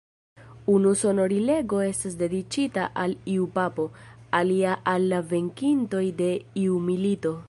[0.75, 3.85] Unu sonorilego estas dediĉita al iu Papo,
[4.39, 6.35] alia al la venkintoj de
[6.67, 7.39] iu milito.